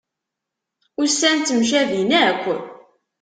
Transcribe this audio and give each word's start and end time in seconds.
Ussan 1.01 1.37
temcabin 1.47 2.11
akk. 2.23 2.43